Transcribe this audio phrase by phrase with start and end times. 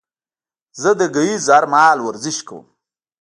[0.81, 2.65] زه د ګهيځ هر مهال ورزش کوم